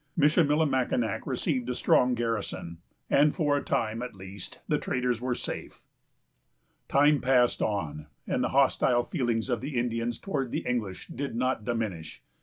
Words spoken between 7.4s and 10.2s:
on, and the hostile feelings of the Indians